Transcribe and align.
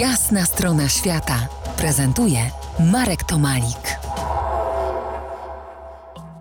Jasna 0.00 0.44
strona 0.44 0.88
świata 0.88 1.48
prezentuje 1.78 2.38
Marek 2.92 3.24
Tomalik. 3.24 3.98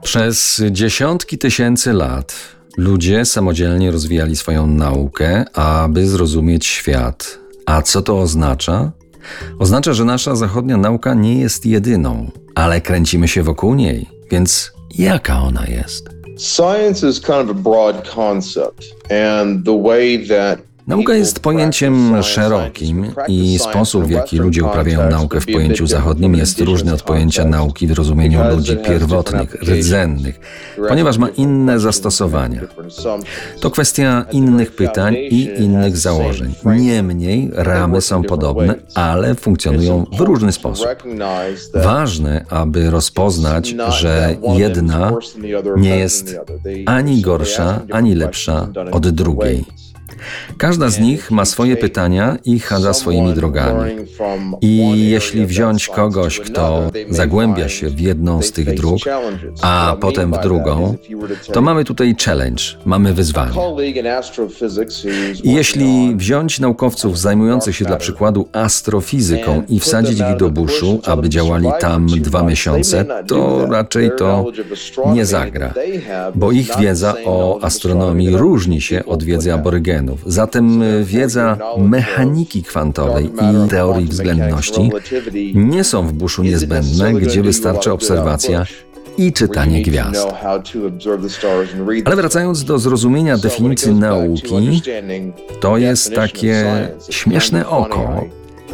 Przez 0.04 0.62
dziesiątki 0.72 1.38
tysięcy 1.38 1.94
lat 1.94 2.36
ludzie 2.78 3.26
samodzielnie 3.26 3.92
rozwijali 3.92 4.36
swoją 4.36 4.68
naukę, 4.68 5.46
aby 5.54 6.08
zrozumieć 6.08 6.66
świat. 6.66 7.40
A 7.66 7.82
co 7.82 8.02
to 8.02 8.20
oznacza? 8.20 8.92
Oznacza, 9.60 9.94
że 9.94 10.06
nasza 10.06 10.36
zachodnia 10.36 10.78
nauka 10.78 11.14
nie 11.14 11.40
jest 11.40 11.66
jedyną, 11.66 12.32
ale 12.56 12.82
kręcimy 12.82 13.28
się 13.28 13.44
wokół 13.44 13.76
niej. 13.76 14.10
Więc 14.32 14.72
jaka 14.98 15.42
ona 15.42 15.66
jest? 15.66 16.10
Science 16.38 17.10
is 17.10 17.22
kind 17.22 17.50
of 17.50 17.50
a 17.50 17.54
broad 17.54 18.10
concept, 18.16 18.84
and 19.12 19.66
the 19.66 19.84
way 19.84 20.28
that 20.28 20.75
Nauka 20.88 21.16
jest 21.16 21.40
pojęciem 21.40 22.24
szerokim 22.24 23.12
i 23.28 23.60
sposób, 23.60 24.06
w 24.06 24.10
jaki 24.10 24.38
ludzie 24.38 24.64
uprawiają 24.64 25.10
naukę 25.10 25.42
w 25.42 25.46
pojęciu 25.46 25.88
zachodnim, 25.88 26.36
jest 26.36 26.62
różny 26.62 26.94
od 26.94 27.02
pojęcia 27.02 27.46
nauki 27.46 27.88
w 27.88 27.92
rozumieniu 27.92 28.40
ludzi 28.56 28.78
pierwotnych, 28.78 29.56
rdzennych, 29.64 30.40
ponieważ 30.88 31.18
ma 31.18 31.30
inne 31.30 31.80
zastosowania. 31.80 32.62
To 33.62 33.72
kwestia 33.72 34.26
innych 34.32 34.76
pytań 34.76 35.16
i 35.16 35.50
innych 35.58 35.98
założeń. 35.98 36.54
Niemniej 36.66 37.52
ramy 37.54 38.02
są 38.02 38.24
podobne, 38.24 38.76
ale 38.96 39.36
funkcjonują 39.36 40.06
w 40.18 40.20
różny 40.20 40.52
sposób. 40.52 40.88
Ważne, 41.74 42.46
aby 42.50 42.90
rozpoznać, 42.90 43.76
że 43.90 44.36
jedna 44.58 45.14
nie 45.78 45.98
jest 45.98 46.40
ani 46.86 47.22
gorsza, 47.22 47.82
ani 47.92 48.16
lepsza 48.16 48.68
od 48.92 49.10
drugiej. 49.10 49.66
Każda 50.58 50.90
z 50.90 51.00
nich 51.00 51.32
ma 51.32 51.46
swoje 51.46 51.78
pytania 51.78 52.38
i 52.46 52.60
chadza 52.60 52.94
swoimi 52.94 53.34
drogami. 53.34 53.92
I 54.62 55.10
jeśli 55.10 55.46
wziąć 55.46 55.88
kogoś, 55.88 56.40
kto 56.40 56.92
zagłębia 57.10 57.70
się 57.70 57.90
w 57.90 58.00
jedną 58.00 58.42
z 58.42 58.52
tych 58.52 58.74
dróg, 58.74 59.00
a 59.62 59.98
potem 60.02 60.34
w 60.34 60.40
drugą, 60.40 60.96
to 61.54 61.62
mamy 61.62 61.84
tutaj 61.84 62.16
challenge, 62.26 62.64
mamy 62.86 63.14
wyzwanie. 63.14 63.56
I 65.44 65.54
jeśli 65.54 66.16
wziąć 66.16 66.60
naukowców 66.60 67.20
zajmujących 67.20 67.76
się 67.76 67.86
dla 67.86 67.98
przykładu 67.98 68.48
astrofizyką 68.52 69.64
i 69.70 69.80
wsadzić 69.80 70.20
ich 70.20 70.38
do 70.38 70.50
buszu, 70.50 71.02
aby 71.06 71.30
działali 71.30 71.68
tam 71.80 72.08
dwa 72.08 72.44
miesiące, 72.44 73.06
to 73.28 73.66
raczej 73.72 74.12
to 74.18 74.46
nie 75.14 75.26
zagra, 75.26 75.74
bo 76.36 76.52
ich 76.52 76.70
wiedza 76.80 77.16
o 77.26 77.60
astronomii 77.62 78.38
różni 78.38 78.82
się 78.82 79.06
od 79.06 79.24
wiedzy 79.24 79.54
aborygenów. 79.54 80.15
Zatem 80.26 80.84
wiedza 81.04 81.58
mechaniki 81.78 82.64
kwantowej 82.64 83.26
i 83.26 83.70
teorii 83.70 84.08
względności 84.08 84.92
nie 85.54 85.84
są 85.84 86.08
w 86.08 86.14
buszu 86.14 86.44
niezbędne, 86.44 87.14
gdzie 87.14 87.42
wystarcza 87.42 87.92
obserwacja 87.92 88.66
i 89.18 89.34
czytanie 89.34 89.82
gwiazd. 89.82 90.28
Ale 92.06 92.16
wracając 92.16 92.64
do 92.64 92.80
zrozumienia 92.80 93.38
definicji 93.38 93.94
nauki, 93.94 94.82
to 95.60 95.78
jest 95.78 96.14
takie 96.16 96.66
śmieszne 97.10 97.68
oko, 97.68 98.26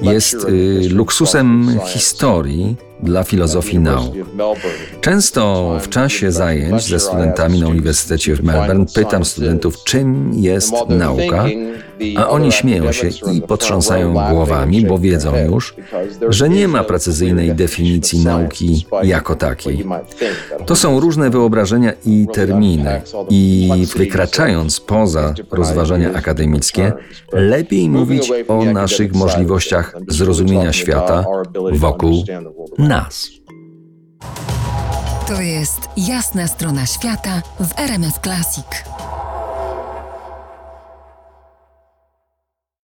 jest 0.02 0.33
y, 0.33 0.89
luksusem 0.89 1.80
historii 1.85 2.75
dla 3.03 3.23
filozofii 3.23 3.80
nauk. 3.80 4.13
Często 5.02 5.77
w 5.81 5.89
czasie 5.89 6.31
zajęć 6.31 6.83
ze 6.88 6.99
studentami 6.99 7.59
na 7.59 7.67
Uniwersytecie 7.67 8.35
w 8.35 8.43
Melbourne 8.43 8.85
pytam 8.95 9.25
studentów, 9.25 9.83
czym 9.83 10.31
jest 10.33 10.73
nauka, 10.89 11.45
a 12.17 12.30
oni 12.30 12.52
śmieją 12.52 12.91
się 12.91 13.07
i 13.33 13.41
potrząsają 13.41 14.13
głowami, 14.13 14.85
bo 14.85 14.99
wiedzą 14.99 15.33
już, 15.45 15.75
że 16.30 16.49
nie 16.49 16.67
ma 16.67 16.83
precyzyjnej 16.83 17.55
definicji 17.55 18.23
nauki 18.23 18.85
jako 19.03 19.35
takiej. 19.35 19.85
To 20.66 20.75
są 20.75 20.99
różne 20.99 21.30
wyobrażenia 21.30 21.93
i 22.05 22.27
terminy, 22.33 23.02
i 23.30 23.70
wykraczając 23.98 24.80
poza 24.80 25.33
rozważania 25.52 26.14
akademickie, 26.14 26.93
lepiej 27.33 27.89
mówić 27.89 28.31
o 28.47 28.65
naszych 28.65 29.14
możliwościach 29.14 29.95
zrozumienia 30.08 30.73
świata 30.73 31.26
wokół 31.73 32.23
nas. 32.77 33.30
To 35.27 35.42
jest 35.42 35.80
jasna 35.97 36.47
strona 36.47 36.86
świata 36.86 37.42
w 37.59 37.80
RMS 37.80 38.20
Classic. 38.23 38.65